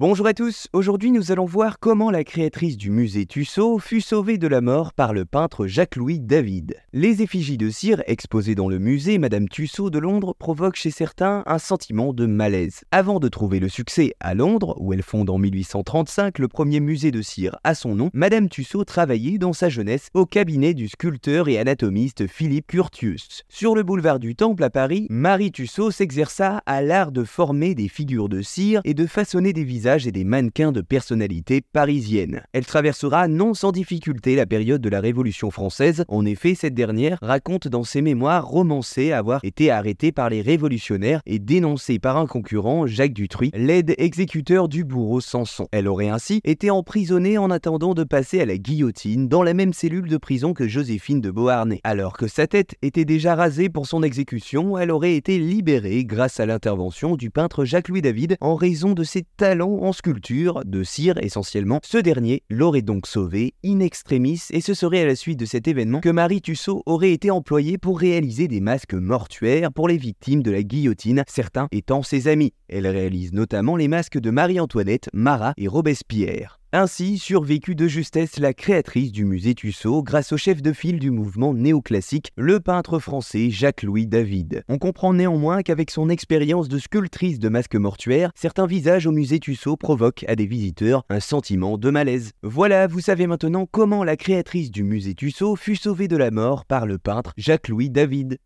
Bonjour 0.00 0.26
à 0.26 0.32
tous, 0.32 0.66
aujourd'hui 0.72 1.10
nous 1.10 1.30
allons 1.30 1.44
voir 1.44 1.78
comment 1.78 2.10
la 2.10 2.24
créatrice 2.24 2.78
du 2.78 2.90
musée 2.90 3.26
Tussaud 3.26 3.78
fut 3.78 4.00
sauvée 4.00 4.38
de 4.38 4.48
la 4.48 4.62
mort 4.62 4.94
par 4.94 5.12
le 5.12 5.26
peintre 5.26 5.66
Jacques-Louis 5.66 6.20
David. 6.20 6.76
Les 6.94 7.20
effigies 7.20 7.58
de 7.58 7.68
cire 7.68 8.02
exposées 8.06 8.54
dans 8.54 8.70
le 8.70 8.78
musée 8.78 9.18
Madame 9.18 9.46
Tussaud 9.46 9.90
de 9.90 9.98
Londres 9.98 10.34
provoquent 10.38 10.76
chez 10.76 10.90
certains 10.90 11.42
un 11.44 11.58
sentiment 11.58 12.14
de 12.14 12.24
malaise. 12.24 12.80
Avant 12.92 13.20
de 13.20 13.28
trouver 13.28 13.60
le 13.60 13.68
succès 13.68 14.14
à 14.20 14.32
Londres, 14.32 14.74
où 14.80 14.94
elle 14.94 15.02
fonde 15.02 15.28
en 15.28 15.36
1835 15.36 16.38
le 16.38 16.48
premier 16.48 16.80
musée 16.80 17.10
de 17.10 17.20
cire 17.20 17.58
à 17.62 17.74
son 17.74 17.94
nom, 17.94 18.08
Madame 18.14 18.48
Tussaud 18.48 18.84
travaillait 18.84 19.36
dans 19.36 19.52
sa 19.52 19.68
jeunesse 19.68 20.08
au 20.14 20.24
cabinet 20.24 20.72
du 20.72 20.88
sculpteur 20.88 21.46
et 21.50 21.58
anatomiste 21.58 22.26
Philippe 22.26 22.68
Curtius. 22.68 23.42
Sur 23.50 23.74
le 23.74 23.82
boulevard 23.82 24.18
du 24.18 24.34
Temple 24.34 24.64
à 24.64 24.70
Paris, 24.70 25.06
Marie 25.10 25.52
Tussaud 25.52 25.90
s'exerça 25.90 26.62
à 26.64 26.80
l'art 26.80 27.12
de 27.12 27.22
former 27.22 27.74
des 27.74 27.88
figures 27.88 28.30
de 28.30 28.40
cire 28.40 28.80
et 28.84 28.94
de 28.94 29.04
façonner 29.06 29.52
des 29.52 29.64
visages 29.64 29.89
et 29.98 30.12
des 30.12 30.24
mannequins 30.24 30.72
de 30.72 30.80
personnalités 30.80 31.62
parisiennes. 31.72 32.42
Elle 32.52 32.64
traversera 32.64 33.26
non 33.28 33.54
sans 33.54 33.72
difficulté 33.72 34.36
la 34.36 34.46
période 34.46 34.80
de 34.80 34.88
la 34.88 35.00
Révolution 35.00 35.50
française. 35.50 36.04
En 36.08 36.24
effet, 36.24 36.54
cette 36.54 36.74
dernière 36.74 37.18
raconte 37.22 37.66
dans 37.66 37.82
ses 37.82 38.02
mémoires 38.02 38.46
romancées 38.46 39.12
avoir 39.12 39.44
été 39.44 39.70
arrêtée 39.70 40.12
par 40.12 40.30
les 40.30 40.42
révolutionnaires 40.42 41.22
et 41.26 41.38
dénoncée 41.38 41.98
par 41.98 42.16
un 42.16 42.26
concurrent, 42.26 42.86
Jacques 42.86 43.12
Dutruy, 43.12 43.50
l'aide 43.54 43.94
exécuteur 43.98 44.68
du 44.68 44.84
bourreau 44.84 45.20
Samson. 45.20 45.66
Elle 45.72 45.88
aurait 45.88 46.08
ainsi 46.08 46.40
été 46.44 46.70
emprisonnée 46.70 47.36
en 47.38 47.50
attendant 47.50 47.94
de 47.94 48.04
passer 48.04 48.40
à 48.40 48.46
la 48.46 48.58
guillotine 48.58 49.28
dans 49.28 49.42
la 49.42 49.54
même 49.54 49.72
cellule 49.72 50.08
de 50.08 50.16
prison 50.16 50.54
que 50.54 50.68
Joséphine 50.68 51.20
de 51.20 51.30
Beauharnais. 51.30 51.80
Alors 51.82 52.16
que 52.16 52.28
sa 52.28 52.46
tête 52.46 52.76
était 52.82 53.04
déjà 53.04 53.34
rasée 53.34 53.68
pour 53.68 53.86
son 53.86 54.02
exécution, 54.02 54.78
elle 54.78 54.90
aurait 54.90 55.16
été 55.16 55.38
libérée 55.38 56.04
grâce 56.04 56.38
à 56.38 56.46
l'intervention 56.46 57.16
du 57.16 57.30
peintre 57.30 57.64
Jacques-Louis 57.64 58.02
David 58.02 58.36
en 58.40 58.54
raison 58.54 58.92
de 58.92 59.04
ses 59.04 59.24
talents 59.36 59.78
en 59.82 59.92
sculpture, 59.92 60.62
de 60.64 60.82
cire 60.82 61.18
essentiellement. 61.18 61.80
Ce 61.82 61.98
dernier 61.98 62.42
l'aurait 62.50 62.82
donc 62.82 63.06
sauvé 63.06 63.54
in 63.64 63.80
extremis 63.80 64.40
et 64.50 64.60
ce 64.60 64.74
serait 64.74 65.00
à 65.00 65.06
la 65.06 65.16
suite 65.16 65.40
de 65.40 65.46
cet 65.46 65.68
événement 65.68 66.00
que 66.00 66.08
Marie 66.08 66.42
Tussaud 66.42 66.82
aurait 66.86 67.12
été 67.12 67.30
employée 67.30 67.78
pour 67.78 67.98
réaliser 67.98 68.48
des 68.48 68.60
masques 68.60 68.94
mortuaires 68.94 69.72
pour 69.72 69.88
les 69.88 69.96
victimes 69.96 70.42
de 70.42 70.50
la 70.50 70.62
guillotine, 70.62 71.24
certains 71.26 71.68
étant 71.72 72.02
ses 72.02 72.28
amis. 72.28 72.52
Elle 72.68 72.86
réalise 72.86 73.32
notamment 73.32 73.76
les 73.76 73.88
masques 73.88 74.18
de 74.18 74.30
Marie-Antoinette, 74.30 75.08
Marat 75.12 75.54
et 75.56 75.68
Robespierre. 75.68 76.59
Ainsi 76.72 77.18
survécut 77.18 77.74
de 77.74 77.88
justesse 77.88 78.38
la 78.38 78.54
créatrice 78.54 79.10
du 79.10 79.24
musée 79.24 79.56
Tussaud 79.56 80.04
grâce 80.04 80.30
au 80.30 80.36
chef 80.36 80.62
de 80.62 80.72
file 80.72 81.00
du 81.00 81.10
mouvement 81.10 81.52
néoclassique, 81.52 82.30
le 82.36 82.60
peintre 82.60 83.00
français 83.00 83.50
Jacques-Louis 83.50 84.06
David. 84.06 84.62
On 84.68 84.78
comprend 84.78 85.12
néanmoins 85.12 85.62
qu'avec 85.64 85.90
son 85.90 86.08
expérience 86.08 86.68
de 86.68 86.78
sculptrice 86.78 87.40
de 87.40 87.48
masques 87.48 87.74
mortuaires, 87.74 88.30
certains 88.36 88.68
visages 88.68 89.08
au 89.08 89.10
musée 89.10 89.40
Tussaud 89.40 89.76
provoquent 89.76 90.24
à 90.28 90.36
des 90.36 90.46
visiteurs 90.46 91.02
un 91.08 91.18
sentiment 91.18 91.76
de 91.76 91.90
malaise. 91.90 92.30
Voilà, 92.44 92.86
vous 92.86 93.00
savez 93.00 93.26
maintenant 93.26 93.66
comment 93.68 94.04
la 94.04 94.16
créatrice 94.16 94.70
du 94.70 94.84
musée 94.84 95.14
Tussaud 95.14 95.56
fut 95.56 95.74
sauvée 95.74 96.06
de 96.06 96.16
la 96.16 96.30
mort 96.30 96.66
par 96.66 96.86
le 96.86 96.98
peintre 96.98 97.32
Jacques-Louis 97.36 97.90
David. 97.90 98.38